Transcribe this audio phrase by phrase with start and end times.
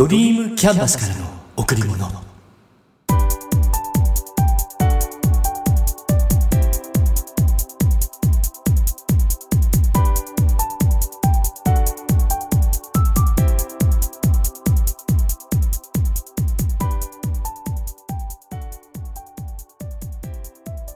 [0.00, 1.26] ドリームキャンバスからの
[1.58, 2.08] 贈り物。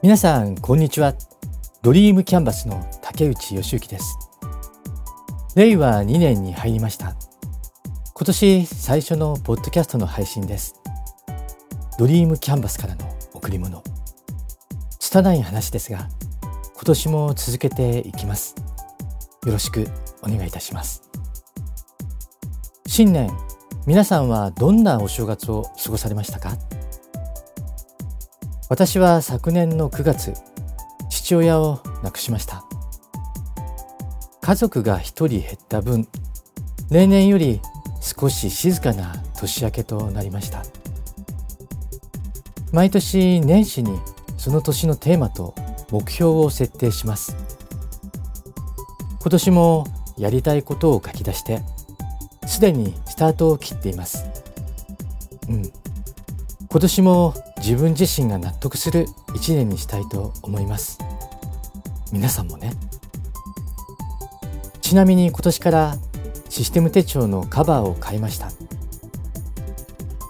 [0.01, 1.13] 皆さんこんにちは。
[1.83, 4.17] ドリームキャンバスの竹内義之です。
[5.55, 7.15] 令和2年に入りました。
[8.25, 10.73] 今年最初のポッドキャストの配信です。
[11.99, 13.83] ドリームキャンバスからの贈り物。
[14.99, 16.09] 拙い話ですが
[16.73, 18.55] 今年も続けていきます。
[19.45, 19.87] よろしく
[20.23, 21.03] お願いいたします。
[22.87, 23.31] 新年
[23.85, 26.57] 皆さんはどんなお正月を過ごされましたか？
[28.69, 30.33] 私は昨年の9月
[31.11, 32.65] 父親を亡くしました。
[34.41, 36.07] 家族が一人減った分
[36.89, 37.61] 例年より
[38.05, 40.63] 少し静かな年明けとなりました。
[42.71, 43.99] 毎年年始に
[44.37, 45.55] その年のテーマと
[45.89, 47.35] 目標を設定します。
[49.19, 49.87] 今年も
[50.19, 51.63] やりたいことを書き出して
[52.45, 54.23] すでにスタートを切っています。
[55.49, 55.71] うん。
[56.69, 60.99] 今年も自分自身が納得する一年にしたいと思います。
[62.11, 62.71] 皆さんもね。
[64.81, 65.97] ちなみに今年から
[66.55, 68.49] システム手帳のカバーを買いました。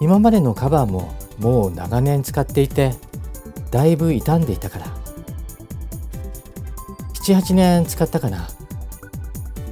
[0.00, 2.96] 今までのカバーももう長年使っていて
[3.70, 4.86] だいぶ傷んでいたから。
[7.22, 8.48] 78年使ったかな。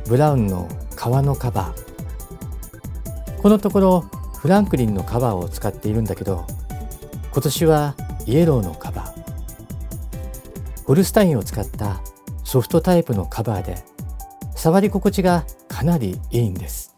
[0.06, 3.42] ブラウンの革のカバー。
[3.42, 4.00] このところ
[4.38, 6.46] フランクリンのカバーを使っているんだけど
[7.32, 10.84] 今年はイエローのカバー。
[10.84, 12.00] ホルスタインを使った
[12.44, 13.82] ソフトタイプのカバーで
[14.54, 15.44] 触り心地が
[15.74, 16.94] かなりいいんです。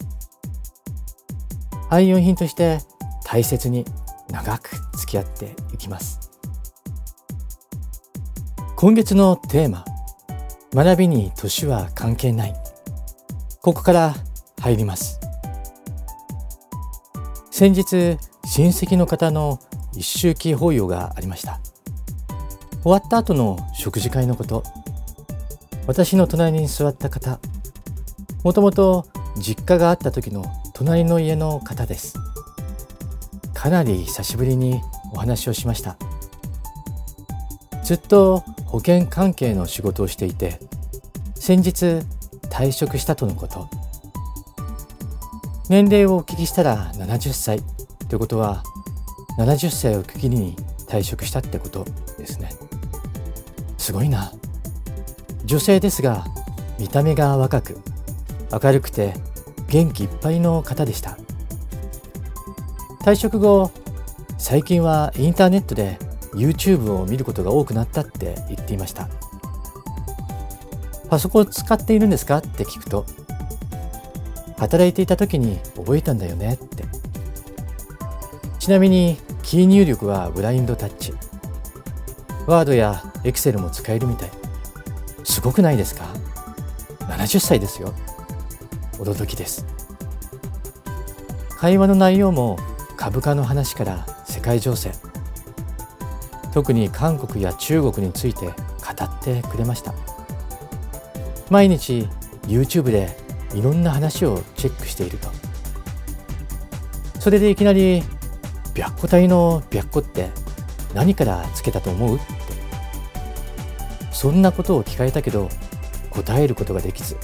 [1.89, 2.81] 愛用品として
[3.25, 3.87] 大切に
[4.31, 6.31] 長く付き合っていきます。
[8.77, 9.87] 今月のテーマ
[10.75, 12.55] 学びに年は関係ない。
[13.63, 14.15] ここから
[14.61, 15.21] 入ります。
[17.51, 19.59] 先日親戚の方の
[19.95, 21.61] 一周期法要がありました。
[22.83, 24.63] 終わった後の食事会のこと。
[25.87, 27.41] 私の隣に座った方
[28.45, 29.07] もともと
[29.39, 32.15] 実家があった時の隣の家の方です。
[33.55, 34.81] かなり久しぶりに
[35.13, 35.97] お話をしました。
[37.83, 40.61] ずっと保険関係の仕事をしていて
[41.35, 42.03] 先日
[42.51, 43.69] 退職したとのこと。
[45.69, 47.61] 年齢をお聞きしたら70歳
[48.09, 48.63] ということは
[49.39, 51.85] 70歳を区切りに退職したってこと
[52.19, 52.51] ですね。
[53.79, 54.33] すごいな。
[55.45, 56.25] 女性ですが
[56.79, 57.79] 見た目が若く
[58.53, 59.15] 明るくて
[59.69, 61.19] 元気いっぱいの方でした。
[63.03, 63.71] 退職後
[64.39, 65.99] 最近はインターネットで
[66.35, 69.09] YouTube を見ることが多くなったって言っていました。
[71.09, 73.07] パソコンを使っているんですかって聞くと
[74.59, 76.85] 働いていた時に覚えたんだよねって。
[78.59, 81.15] ちなみにキー入力はブラインドタッチ。
[82.47, 84.31] ワードやエクセルも使えるみたい。
[85.25, 86.07] すごくないですか
[87.01, 87.95] ？70歳ですよ。
[88.99, 89.67] 驚きです。
[91.59, 92.59] 会話の内容も
[92.97, 94.93] 株価の話から世界情勢。
[96.53, 99.95] 特に韓国や中国について語ってくれました。
[101.51, 102.09] 毎日
[102.47, 103.17] YouTube で
[103.55, 105.29] いろんな話をチェックしていると。
[107.21, 108.03] それでいきなり
[108.75, 110.31] 白虎隊の白虎って
[110.95, 112.17] 何からつけたと思う？
[112.17, 112.25] って。
[114.13, 115.49] そんなことを聞かれたけど
[116.11, 117.17] 答えることができず。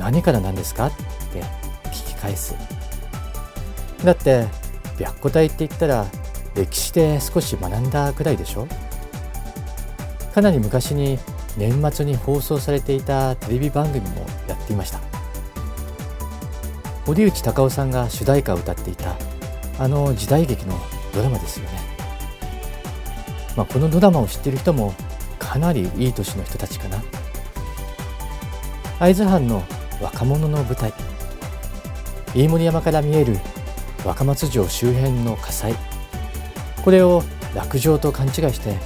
[0.00, 0.90] 何からなんですかっ
[1.32, 1.42] て
[1.90, 2.56] 聞き返す。
[4.02, 4.46] だって
[4.98, 6.06] 白虎隊って言ったら
[6.54, 8.66] 歴史で少し学んだくらいでしょ？
[10.34, 11.18] かなり昔に
[11.58, 15.00] 年末に放送されていたテレビ番組もやっていました。
[17.04, 19.16] 堀内孝雄さんが主題歌を歌っていた
[19.78, 20.78] あの時代劇の
[21.12, 21.72] ドラマですよね、
[23.56, 24.94] まあ、このドラマを知っている人も
[25.38, 27.02] かなりいい年の人たちかな。
[29.00, 29.64] 会津藩の
[30.00, 30.92] 若者の舞台。
[32.34, 33.38] 飯盛山から見える
[34.04, 35.74] 若松城周辺の火災。
[36.84, 37.22] これを
[37.54, 38.76] 落城と勘違いして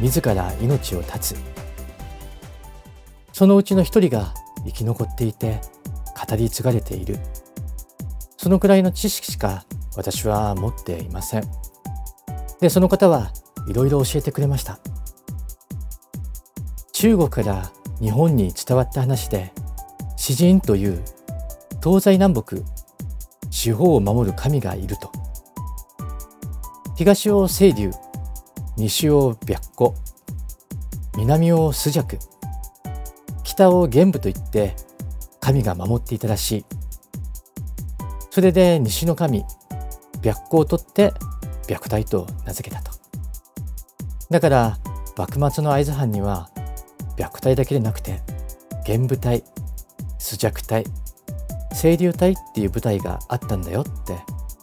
[0.00, 1.36] 自ら命を絶つ。
[3.32, 4.34] そのうちの一人が
[4.64, 5.60] 生き残っていて
[6.28, 7.18] 語り継がれている。
[8.36, 9.64] そのくらいの知識しか
[9.96, 11.44] 私は持っていません。
[12.60, 13.32] でその方は
[13.68, 14.78] いろいろ教えてくれました。
[16.92, 19.52] 中国から日本に伝わった話で
[20.22, 21.02] 詩人という
[21.82, 22.58] 東西南北
[23.50, 25.10] 四方を守る神がいると。
[26.94, 27.90] 東を清流
[28.76, 29.94] 西を白虎
[31.16, 32.20] 南を朱雀
[33.42, 34.76] 北を玄武といって
[35.40, 36.64] 神が守っていたらしい。
[38.30, 39.44] それで西の神
[40.22, 41.12] 白虎を取って
[41.68, 42.92] 白隊と名付けたと。
[44.30, 44.78] だから
[45.16, 46.48] 幕末の会津藩には
[47.18, 48.20] 白隊だけでなくて
[48.86, 49.42] 玄武隊
[50.24, 50.84] 朱雀隊
[51.74, 54.16] 清流隊っていう部隊があったんだよって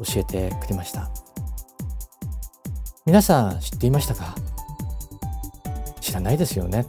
[0.04, 1.10] 教えてくれました。
[3.06, 4.36] 皆さん知っていましたか？
[6.00, 6.86] 知らないですよね。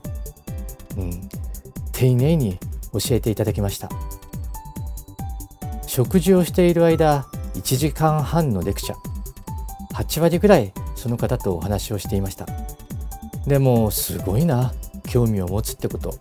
[0.97, 1.29] うん。
[1.93, 2.59] 丁寧に
[2.93, 3.89] 教えていただきました。
[5.87, 8.99] 食事をしている間1時間半のレクチャー。
[9.95, 12.47] 8割ぐらいその方とお話をしていました。
[13.47, 14.73] でもすごいな。
[15.09, 16.15] 興味を持つってこと。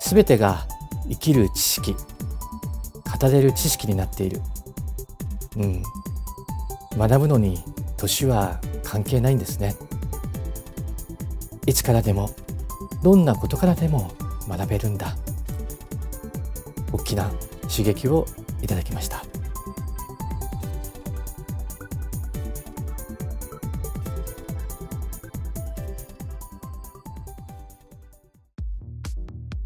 [0.00, 0.66] 全てが
[1.08, 4.40] 生きる知識語れる知識になっている。
[5.56, 5.82] うん。
[6.96, 7.62] 学ぶのに
[7.96, 9.76] 年は関係ないんですね。
[11.66, 12.30] いつからでも
[13.02, 14.12] どんなことからでも
[14.48, 15.16] 学べるんだ。
[16.92, 17.30] 大きな
[17.62, 18.26] 刺激を
[18.62, 19.24] いただきました。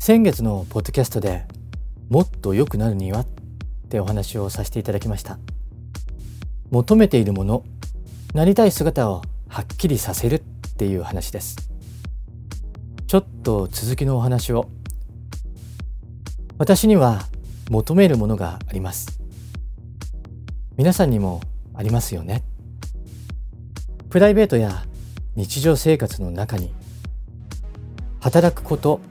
[0.08, 1.44] 先月のポッドキャストで
[2.08, 3.26] もっと良くなるにはっ
[3.90, 5.38] てお話をさせていただきました。
[6.70, 7.62] 求めているもの
[8.32, 10.40] なりたい姿をはっきりさせるっ
[10.78, 11.56] ていう話です。
[13.06, 14.70] ちょっと続きのお話を。
[16.56, 17.26] 私には
[17.68, 19.20] 求めるものがあります。
[20.78, 21.42] 皆さんにも
[21.74, 22.44] ありますよね。
[24.08, 24.86] プライベートや
[25.36, 26.72] 日常生活の中に
[28.20, 29.02] 働くこと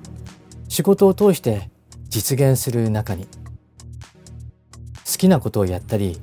[0.77, 1.71] 仕事を通して
[2.07, 6.21] 実現する中に好きなことをやったり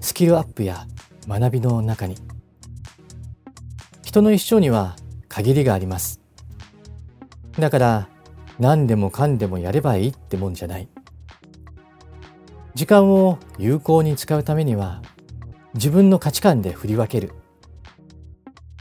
[0.00, 0.86] スキルアップや
[1.26, 2.14] 学びの中に
[4.04, 4.94] 人の一生には
[5.28, 6.20] 限りがあります。
[7.58, 8.08] だから
[8.60, 10.88] 何でもかんでもやればいいってもんじゃない。
[12.76, 15.02] 時間を有効に使うためには
[15.74, 17.32] 自分の価値観で振り分ける。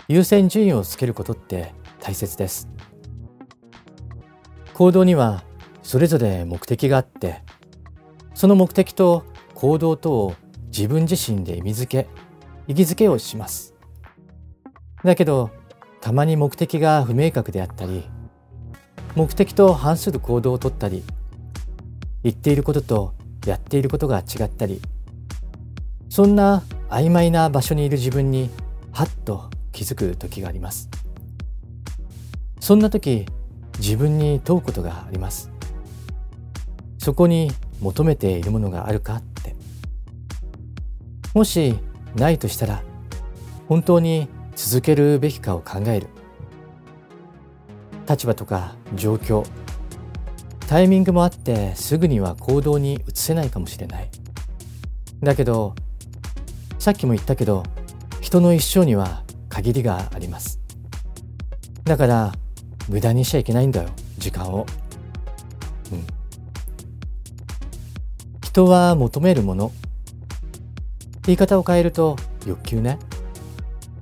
[0.08, 2.77] 優先順位をつけることって大切です。
[4.78, 5.44] 行動には
[5.82, 7.42] それぞれ目的があって
[8.36, 9.24] その目的と
[9.56, 10.36] 行動とを
[10.68, 12.08] 自分自身で意味づけ
[12.68, 13.74] 意義づけをします。
[15.04, 15.50] だけど
[16.00, 18.08] たまに目的が不明確であったり
[19.16, 21.04] 目的と反する行動をとったり
[22.22, 23.16] 言っていることと
[23.48, 24.80] やっていることが違ったり
[26.08, 28.52] そんな曖昧な場所にいる自分に
[28.92, 30.88] ハッと気づく時があります。
[32.60, 33.26] そんな時
[33.80, 35.52] 自分に問うことがあります。
[36.98, 39.56] そこに求めているものがあるかって。
[41.34, 41.78] もし
[42.16, 42.84] ないとしたら
[43.68, 46.08] 本当に続けるべきかを考える。
[48.10, 49.46] 立場とか状況
[50.68, 54.10] タイミングもあってすぐには行動に移せないかもしれない。
[55.22, 55.76] だけど
[56.80, 57.64] さっきも言ったけど
[58.22, 60.60] 人の一生には限りがあります。
[61.84, 62.34] だから
[62.89, 64.66] 無駄にしちゃいけないんだよ時間を。
[65.92, 66.07] うん。
[68.44, 69.71] 人は求めるもの。
[71.26, 72.97] 言い方を変えると欲求ね。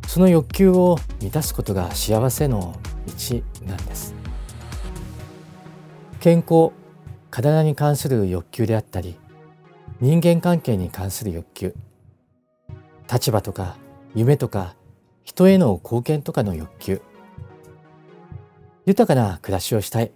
[0.07, 2.75] その欲求を満たすことが幸せの
[3.07, 4.13] 道なんです。
[6.19, 6.71] 健康
[7.31, 9.17] 体に関する欲求であったり
[9.99, 11.75] 人間関係に関する欲求。
[13.11, 13.77] 立場とか
[14.15, 14.75] 夢とか
[15.23, 17.01] 人への貢献とかの欲求。
[18.85, 20.11] 豊かな暮らしをしたい。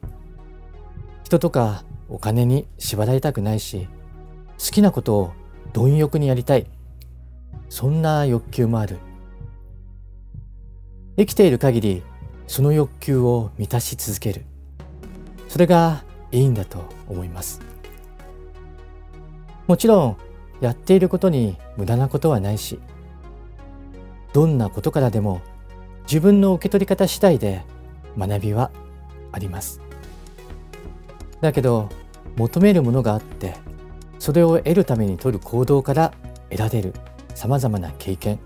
[1.23, 3.87] 人とかお金に縛られたくないし
[4.57, 5.33] 好きなことを
[5.73, 6.67] 貪欲にやりたい。
[7.69, 8.97] そんな欲求もある。
[11.17, 12.03] 生きている限り
[12.47, 14.45] その欲求を満たし続ける。
[15.47, 17.61] それがいいんだと思います。
[19.65, 20.17] もちろん
[20.61, 22.79] やっていることに無駄なことはないし
[24.33, 25.41] どんなことからでも
[26.03, 27.63] 自分の受け取り方次第で
[28.17, 28.71] 学びは
[29.31, 29.81] あります。
[31.41, 31.89] だけど
[32.35, 33.55] 求めるものがあって
[34.17, 36.13] それを得るために取る行動から
[36.49, 36.93] 得られる
[37.35, 38.39] さまざまな経験。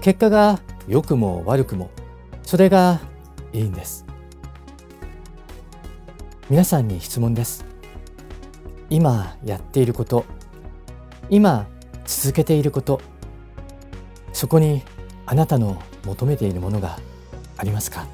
[0.00, 1.90] 結果が良くも悪くも
[2.42, 3.00] それが
[3.52, 4.04] いいんです。
[6.48, 7.64] 皆さんに質問です。
[8.90, 10.24] 今やっていること
[11.28, 11.66] 今
[12.06, 13.02] 続けていること
[14.32, 14.82] そこに
[15.26, 16.98] あなたの求めているものが
[17.58, 18.06] ありますか？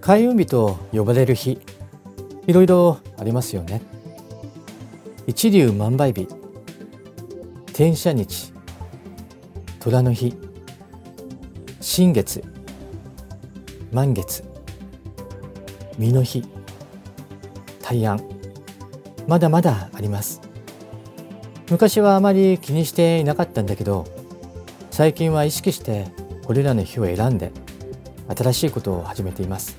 [0.00, 1.58] 開運日と呼ばれる日
[2.46, 3.80] いろいろありますよね。
[5.26, 6.28] 一粒万倍日
[7.72, 8.52] 天赦日
[9.80, 10.36] 虎の日
[11.80, 12.44] 新月
[13.92, 14.44] 満月
[15.98, 16.44] 身の日
[17.82, 18.33] 大安。
[19.26, 20.40] まだまだあります。
[21.70, 24.04] 昔はあまり気にしていなかったんだけど
[24.90, 26.08] 最近は意識して
[26.44, 27.52] これらの日を選んで
[28.36, 29.76] 新しいことを始めています。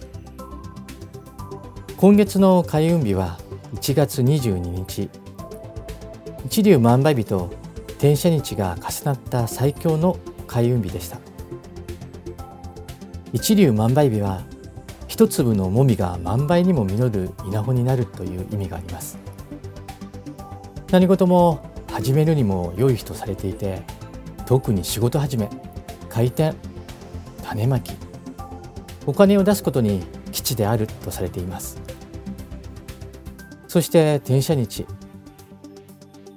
[1.98, 3.40] 今月の開運日は
[3.76, 5.10] 1月22日。
[6.46, 7.52] 一粒万倍日と
[7.98, 11.20] 天赦日が重なった最強の開運日でした。
[13.34, 14.44] 一粒万倍日は
[15.08, 19.25] 一粒のもみが万倍にも実る稲穂になるという意味があります。
[20.92, 21.60] 何事も
[21.92, 23.82] 始めるにも良い日とされていて
[24.46, 25.50] 特に仕事始め
[26.10, 26.56] 開店
[27.44, 27.94] 種まき
[29.06, 31.80] お金を出すことに基地であるとされています。
[33.68, 34.86] そして天赦日。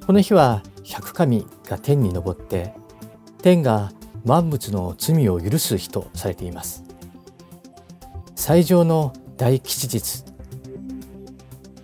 [0.07, 2.75] この日は百神が天に昇って
[3.43, 3.93] 天が
[4.25, 6.85] 万物の罪を許す日とされています。
[8.35, 10.25] 最上の大吉日。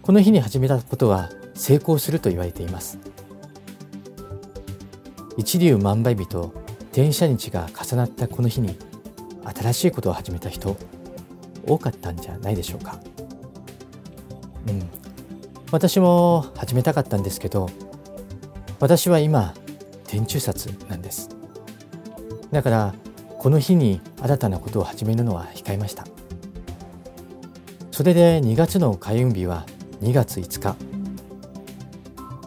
[0.02, 2.98] この日に始めたことは成功すると言われています。
[5.36, 6.52] 一粒万倍日と
[6.92, 8.78] 天赦日が重なったこの日に
[9.44, 10.76] 新しいことを始めた人
[11.66, 13.00] 多かったんじゃないでしょうか。
[14.68, 14.88] うん。
[15.70, 17.68] 私も始めたかったんですけど
[18.78, 19.54] 私は今
[20.06, 21.30] 天中殺なんです。
[22.52, 22.94] だから
[23.38, 26.06] この日に新たなことを始めるのは控えました。
[27.90, 29.66] それで2月の開運日は
[30.00, 30.93] 2月5日。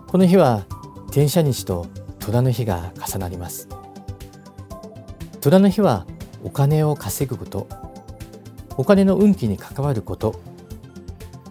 [0.08, 0.66] この日は
[1.12, 1.86] 天赦日と
[2.20, 3.68] 虎の日が重なります。
[5.42, 6.06] 虎の日は
[6.44, 7.68] お金を稼ぐこと。
[8.78, 10.40] お金の運気に関わること。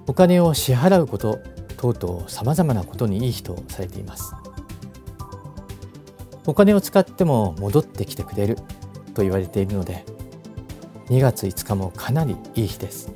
[0.06, 1.38] お金を支払うこと。
[1.76, 4.34] 等々さまざまなことにいい日とされています。
[6.46, 8.56] お金を使っても戻ってきてくれる。
[9.12, 10.04] と言われているので
[11.08, 13.10] 2月5日もかなりいい日です。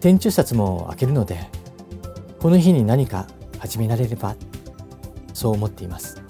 [0.00, 1.48] 天中札も開けるので
[2.40, 3.26] この日に何か
[3.58, 4.34] 始められれば
[5.34, 6.22] そう思っています。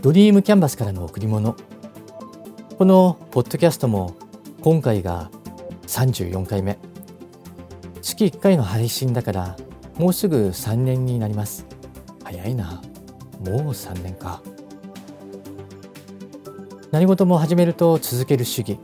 [0.00, 1.56] ドリームキャンバスからの贈り物。
[2.78, 4.14] このポッドキャストも
[4.60, 5.32] 今回が
[5.88, 6.78] 34回目。
[8.02, 9.56] 月1回の配信だから
[9.98, 11.66] もうすぐ3年になります。
[12.22, 12.80] 早いな。
[13.40, 14.42] もう3年か。
[16.92, 18.78] 何事も始めると続ける主義。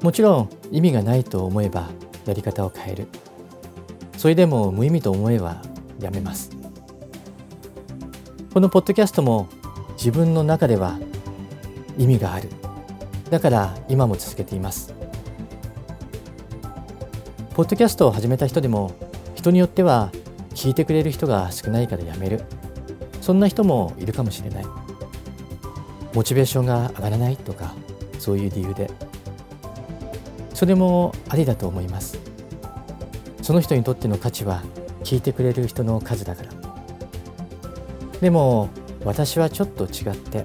[0.00, 1.90] もちろん意味がないと思えば
[2.24, 3.08] やり方を変える。
[4.20, 5.62] それでも無意味と思えば
[5.98, 6.50] やめます。
[8.52, 9.48] このポッドキャストも
[9.96, 10.98] 自分の中では
[11.96, 12.50] 意味がある。
[13.30, 14.92] だから今も続けています。
[17.54, 18.92] ポッドキャストを始めた人でも
[19.36, 20.12] 人によっては
[20.50, 22.42] 聞いてくれる人が少ないからやめる。
[23.22, 24.66] そんな人もいるかもしれない。
[26.12, 27.72] モチベーションが上がらないとか
[28.18, 28.90] そういう理由で。
[30.52, 32.29] それもありだと思います。
[33.50, 34.62] その人にとっての価値は
[35.02, 36.50] 聞いてくれる人の数だから。
[38.20, 38.68] でも
[39.04, 40.44] 私はちょっと違って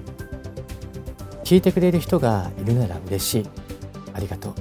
[1.44, 3.48] 聞いてくれる人がいるなら嬉しい。
[4.12, 4.54] ありがとう。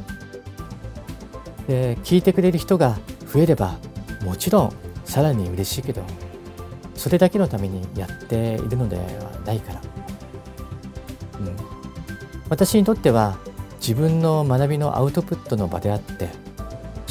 [1.67, 2.99] で聞いてくれる人が
[3.33, 3.79] 増えれば
[4.23, 4.73] もちろん
[5.05, 6.03] さらに嬉しいけど
[6.93, 9.03] それだけのためにやっているのでは
[9.43, 9.81] ないから、
[11.39, 11.55] うん、
[12.47, 13.39] 私にとっては
[13.79, 16.44] 自分の学びのアウトプットの場であって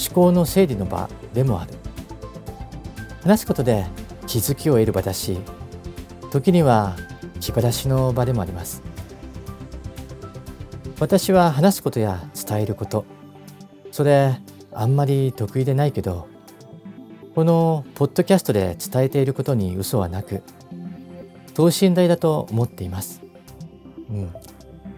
[0.04, 1.72] 思考の整理の場でもある
[3.22, 3.86] 話すことで
[4.26, 5.38] 気づきを得る場だし
[6.30, 6.96] 時には
[7.40, 8.82] 気晴らしの場でもあります
[11.00, 13.04] 私は話すことや伝えること
[13.90, 14.38] それ
[14.72, 16.28] あんまり得意でないけど
[17.34, 20.42] このポッドキャストで伝えていることに嘘はなく
[21.54, 23.22] 等身大だと思っています。
[24.10, 24.34] うん。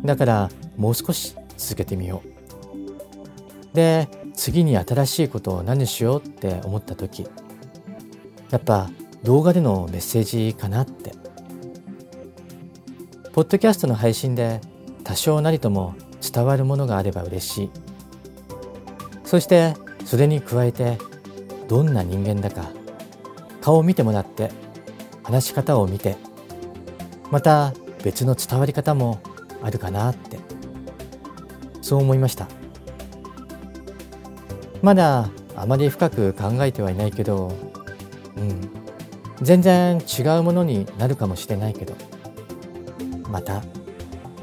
[0.05, 2.23] だからもう少し続けてみよ
[3.73, 3.77] う。
[3.77, 7.27] で、次に新しいことを何しようって思った時
[8.51, 8.91] やっぱ
[9.25, 11.13] 動画でのメッセージかなって。
[13.33, 14.63] ポッドキャストの配信で
[15.05, 17.71] 多少なりとも伝わるものがあれば嬉しい。
[19.27, 19.75] そして
[20.07, 20.99] それに加えて
[21.69, 22.71] どんな人間だか
[23.61, 24.53] 顔を見てもらって
[25.25, 26.17] 話し方を見て
[27.33, 27.75] また
[28.05, 29.21] 別の伝わり方も
[29.63, 30.39] あるかなって
[31.83, 32.47] そう思いました
[34.87, 37.53] まだあまり深く考えてはいないけど、
[38.37, 38.71] うん、
[39.43, 41.97] 全然違うものになるかもしれないけど
[43.29, 43.65] また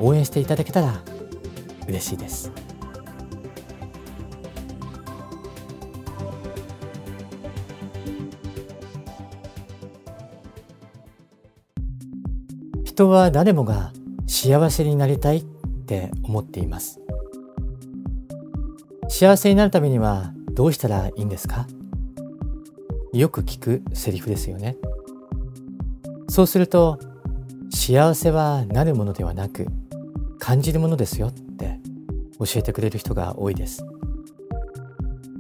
[0.01, 1.01] 応援していただけたら
[1.87, 2.51] 嬉しいです。
[12.83, 13.93] 人は誰もが
[14.27, 17.02] 幸せになりたいって思っています
[19.15, 21.67] 幸せになるためにはどうしたらいいんですか？
[23.13, 24.75] よく聞くセリフですよね。
[26.27, 26.97] そうすると
[27.69, 29.67] 幸せはなるものではなく
[30.39, 31.79] 感じるものですよって
[32.39, 33.85] 教えてくれる人が多いです。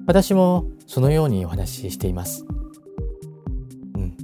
[0.05, 2.45] 私もそのようにお話ししています。
[3.95, 4.15] うん。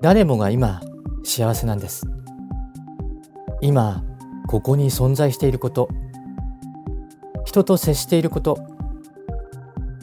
[0.00, 0.80] 誰もが今
[1.22, 2.08] 幸せなんです。
[3.60, 4.02] 今
[4.48, 5.88] ここに存在していること
[7.52, 8.66] 人と接していること。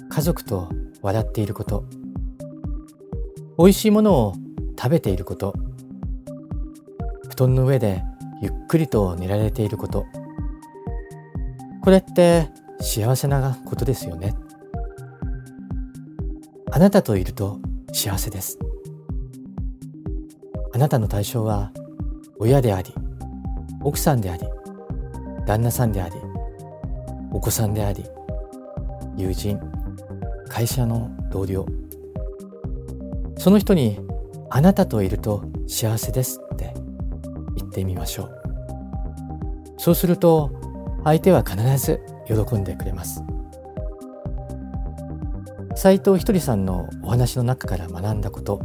[0.08, 0.70] 家族と
[1.02, 1.84] 笑っていること。
[3.58, 4.36] 美味しいものを
[4.80, 5.56] 食べていること。
[7.28, 8.04] 布団の上で
[8.44, 10.06] ゆっくりと寝られていること。
[11.82, 12.50] これって
[12.82, 14.36] 幸せなことですよね。
[16.70, 17.58] あなたといると
[17.92, 18.60] 幸せです。
[20.72, 21.72] あなたの対象は
[22.38, 22.94] 親であり
[23.82, 24.46] 奥さんであり
[25.48, 26.29] 旦那さんであり
[27.40, 28.04] お子さんであり
[29.16, 29.58] 友人
[30.50, 31.66] 会社の同僚。
[33.38, 33.98] その人に
[34.50, 36.74] あなたといると幸せですって
[37.56, 38.32] 言ってみましょう。
[39.78, 40.52] そうすると
[41.06, 43.24] 相手は必ず喜んでくれます。
[45.76, 48.60] 斉藤ひとりさんのお話の中から学んだこと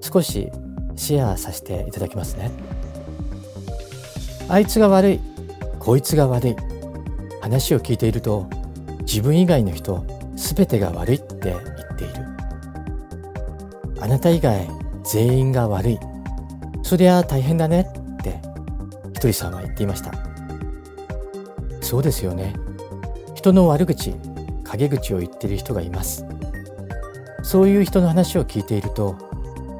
[0.00, 0.50] 少し
[0.96, 2.50] シェアさせていただきますね。
[4.48, 5.20] あいつが悪い
[5.78, 6.56] こいつが悪い
[7.42, 8.48] 話を聞いていると
[9.00, 10.06] 自分以外の人
[10.36, 12.14] 全てが悪いって言っている。
[14.00, 14.68] あなた以外
[15.04, 15.98] 全員が悪い。
[16.84, 18.40] そりゃ大変だねって
[19.14, 20.12] ひとりさんは言っていました。
[21.80, 22.54] そうですよね。
[23.34, 24.14] 人の悪口
[24.62, 26.24] 陰口を言ってる人がいます。
[27.42, 29.16] そういう人の話を聞いていると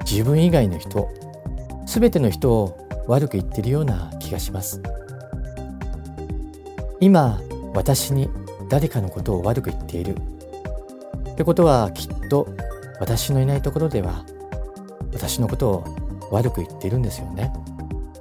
[0.04, 1.08] 自分以外の人
[1.86, 4.82] 全ての人を悪く言ってるような気がします。
[7.00, 7.40] 今
[7.74, 8.28] 私に
[8.68, 10.16] 誰かのことを悪く言っている。
[11.30, 12.48] ってことはきっと
[13.00, 14.24] 私のいないところでは
[15.12, 17.52] 私のことを悪く言っているんですよね。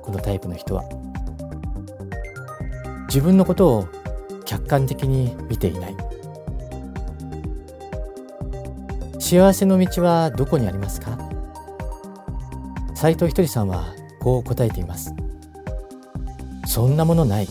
[0.02, 0.84] このタイプの人は。
[3.08, 3.88] 自分のことを
[4.46, 5.96] 客観的に見ていない。
[9.20, 11.18] 幸せの道はどこにありますか？
[12.96, 15.14] 斉藤ひとりさんはこう答えています。
[16.66, 17.48] そんなものない。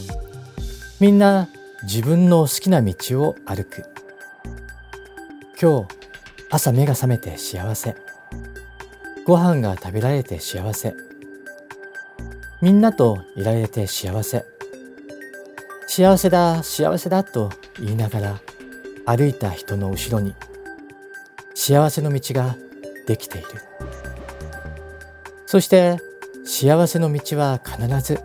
[0.99, 1.49] みんな
[1.83, 3.85] 自分の好きな道を歩く。
[5.61, 5.89] 今日
[6.51, 7.97] 朝目が覚めて幸せ。
[9.25, 10.95] ご飯が食べられて幸せ。
[12.61, 14.45] みんなといられて幸せ。
[15.87, 18.41] 幸せだ幸せだと言いながら
[19.07, 20.35] 歩いた人の後ろに
[21.55, 22.57] 幸せの道が
[23.07, 23.49] できている。
[25.47, 25.97] そして
[26.45, 28.21] 幸せの道は必ず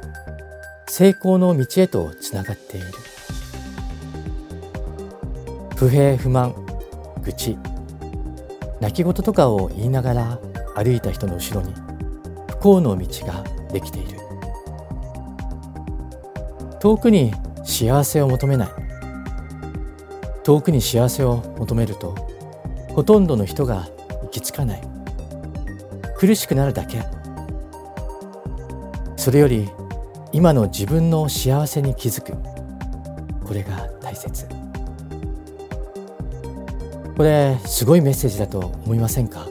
[0.88, 2.88] 成功の道へとつながっている。
[5.76, 6.56] 不平不満
[7.24, 7.58] 愚痴
[8.80, 10.40] 泣き言とかを言いながら
[10.76, 11.74] 歩いた人の後ろに
[12.48, 14.20] 不幸の道ができている。
[16.80, 17.34] 遠くに
[17.64, 18.70] 幸せを求めない。
[20.44, 22.16] 遠くに幸せを求めると
[22.90, 23.88] ほとんどの人が
[24.22, 24.82] 行き着かない。
[26.18, 27.04] 苦しくなるだけ。
[29.18, 29.68] それより
[30.32, 32.34] 今の自分の幸せに気づく。
[33.46, 34.55] これが大切。
[37.16, 39.48] これすごいメッセージだと思いませんか？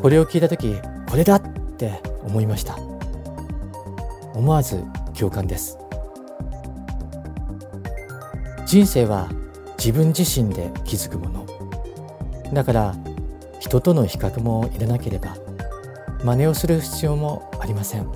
[0.00, 0.76] これを聞いた時
[1.08, 1.42] これだっ
[1.76, 2.78] て思いました。
[4.34, 4.82] 思わず
[5.18, 5.78] 共感です。
[8.66, 9.28] 人生は
[9.78, 11.46] 自分自身で気づくもの。
[12.52, 12.94] だから
[13.58, 15.36] 人との比較も入れなければ
[16.22, 18.06] 真似をする必要もありません。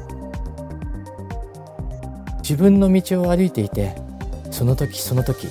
[2.39, 3.95] 自分の道を歩いていて
[4.51, 5.49] その時その時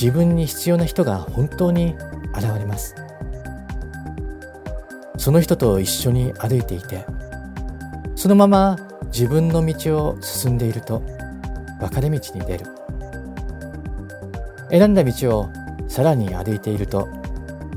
[0.00, 1.96] 自分に必要な人が本当に
[2.34, 2.94] 現れます。
[5.16, 7.04] その人と一緒に歩いていて
[8.14, 11.02] そのまま自分の道を進んでいると
[11.80, 12.66] 分かれ道に出る。
[14.70, 15.50] 選んだ道を
[15.88, 17.08] さらに歩いていると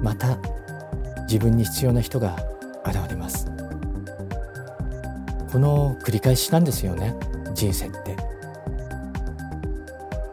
[0.01, 0.37] また
[1.21, 2.35] 自分に必要な人が
[2.85, 3.47] 現れます。
[5.51, 7.15] この繰り返しなんですよね
[7.53, 8.17] 人生って。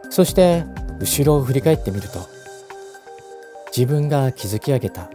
[0.09, 0.65] そして
[0.99, 2.27] 後ろを振り返ってみると
[3.75, 5.09] 自分が築き上げた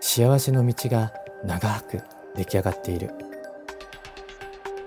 [0.00, 1.12] 幸せの道が
[1.44, 2.02] 長く
[2.36, 3.10] 出来上がっている。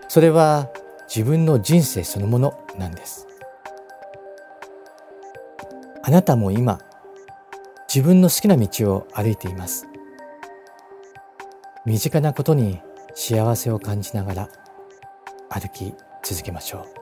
[0.07, 0.69] それは
[1.13, 3.27] 自分の人生そのものなんです。
[6.03, 6.79] あなたも今
[7.93, 9.87] 自分の好きな道を歩いています。
[11.85, 12.81] 身近なことに
[13.13, 14.49] 幸せを感じながら
[15.49, 17.00] 歩き続けましょう。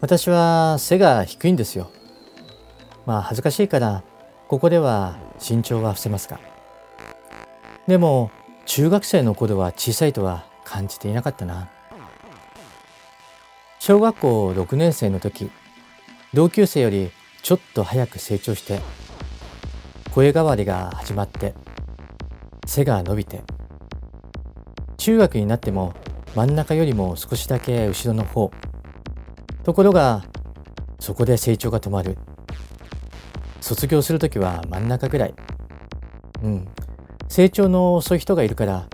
[0.00, 1.90] 私は背が低いんですよ。
[3.06, 4.02] まあ恥ずかしいから
[4.48, 6.40] ここでは身長は伏せますが
[7.86, 8.30] でも
[8.64, 11.68] 中学生の頃は小さいとは感じていなかったな。
[13.78, 15.50] 小学校6年生の時
[16.34, 17.10] 同級生より
[17.42, 18.80] ちょっと早く成長して
[20.10, 21.54] 声変わりが始まって
[22.66, 23.42] 背が伸びて。
[24.96, 25.94] 中学になっても
[26.34, 28.50] 真ん中よりも少しだけ後ろの方
[29.66, 30.24] ところが
[31.00, 32.16] そこで成長が止まる。
[33.60, 35.34] 卒業する時は真ん中ぐらい。
[36.44, 36.68] うん。
[37.26, 38.86] 成長の遅い人がいるから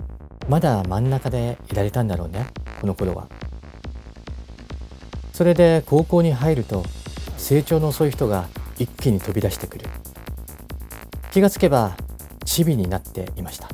[0.49, 2.47] まだ真ん中でいられたんだろうね。
[2.81, 3.27] この頃は。
[5.31, 6.83] それで高校に入ると
[7.37, 8.47] 成長の遅い人が
[8.79, 9.85] 一気に飛び出してくる。
[11.31, 11.95] 気がつけば
[12.45, 13.69] チビになっていました。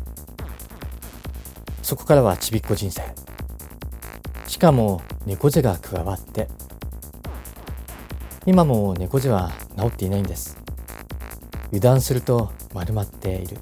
[1.81, 3.03] そこからはちびっこ人生。
[4.47, 6.49] しかも猫背が加わって
[8.49, 10.57] 今も猫背は治っていないんです。
[11.67, 13.57] 油断すると丸まっている。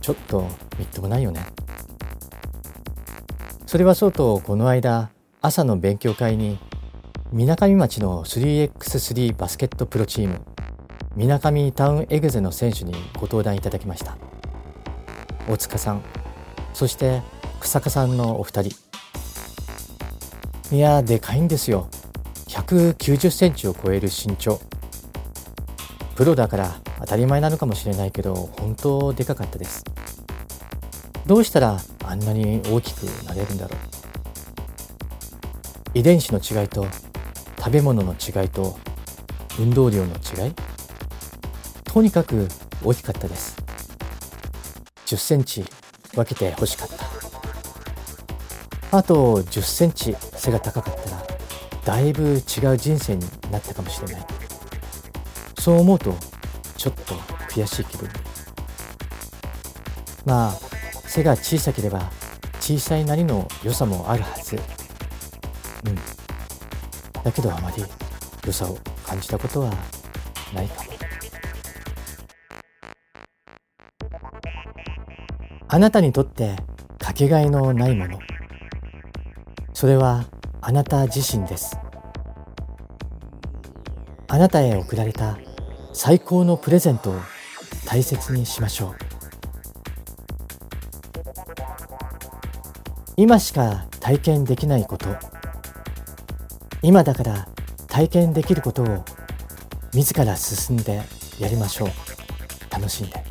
[0.00, 0.46] ちょっと
[0.78, 1.44] みっともないよね。
[3.66, 6.60] それはそうとこの間朝の勉強会に
[7.32, 10.42] みなかみ町の 3x3 バスケットプロチーム
[11.16, 14.16] みなかみタウンエグゼの選手にご登壇いただきました。
[15.48, 16.02] 大塚さん
[16.72, 17.20] そして
[17.58, 18.76] 草加さんのお二人。
[20.70, 21.88] いやでかいんですよ。
[22.52, 24.60] 190センチを超える身長。
[26.14, 29.82] プロだから当たり前なのかもしれないけど本当でかかったです。
[31.26, 33.78] どうしたらあんなに大きくなれるんだろう。
[35.94, 36.86] 遺伝子の違いと
[37.58, 38.78] 食べ物の違いと
[39.58, 40.54] 運動量の違い。
[41.84, 42.48] とにかく
[42.84, 43.56] 大きかったです。
[45.06, 45.64] 10センチ
[46.14, 47.06] 分けて欲しかった。
[48.98, 51.21] あと10センチ背が高かったら
[51.84, 54.26] だいぶ違う人生になったかもしれない。
[55.58, 56.14] そう思うと
[56.76, 57.14] ちょっと
[57.50, 58.08] 悔しい気分。
[60.24, 60.52] まあ
[61.08, 62.10] 背が小さければ
[62.60, 64.56] 小さいなりの良さもあるはず。
[64.56, 64.58] う
[65.90, 65.94] ん。
[67.22, 67.84] だけどあまり
[68.46, 69.72] 良さを感じたことは
[70.54, 70.92] ないかも。
[75.68, 76.56] あなたにとって
[76.98, 78.18] かけがえのないもの。
[79.72, 80.24] それは
[80.64, 81.76] あなた自身です。
[84.28, 85.36] あなたへ贈られた
[85.92, 87.14] 最高のプレゼントを
[87.84, 88.96] 大切にしましょう。
[93.16, 95.08] 今しか体験できないこと。
[96.80, 97.48] 今だから
[97.88, 99.04] 体験できることを
[99.92, 101.02] 自ら進んで
[101.40, 101.88] やりましょう。
[102.70, 103.24] 楽しんで。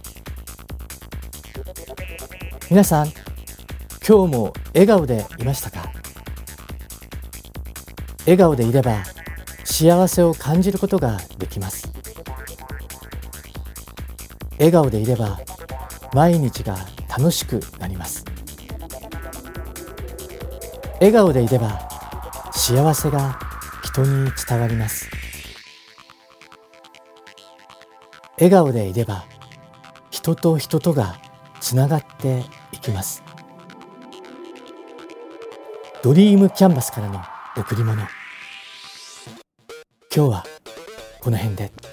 [2.69, 3.07] 皆さん
[4.05, 5.90] 今日も笑顔でいましたか？
[8.25, 9.03] 笑顔でいれば
[9.63, 11.91] 幸せを感じることができます。
[14.59, 15.39] 笑顔でいれば
[16.13, 16.77] 毎日が
[17.09, 18.23] 楽しくなります。
[20.95, 21.89] 笑顔でいれば
[22.51, 23.39] 幸せが
[23.83, 25.09] 人に伝わります。
[28.37, 29.25] 笑顔でいれば
[30.11, 31.15] 人と人とが
[31.59, 33.23] つながっていきます。
[36.03, 37.21] ドリームキャンバスからの
[37.53, 38.07] 贈り物今
[40.09, 40.45] 日は
[41.19, 41.90] この辺で。